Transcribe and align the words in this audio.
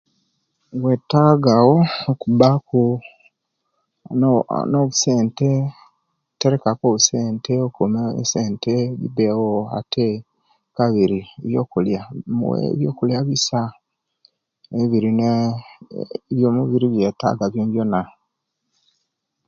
Wetaagawo 0.83 1.75
okubaku 2.11 2.81
nobu 4.19 4.41
nobusente 4.71 5.49
terekaku 6.39 6.83
obusente 6.87 7.51
okuuma 7.67 8.01
esente 8.21 8.73
jibewo 9.01 9.51
ate 9.79 10.07
kabiri 10.77 11.19
ebyo'kulya 11.43 12.01
omuwe 12.29 12.59
ebyo'kulya 12.73 13.17
ebisa 13.21 13.61
ebirinaa 14.81 15.45
byo'mubiri 16.35 16.87
byetaaga 16.93 17.45
byonabyona. 17.53 18.01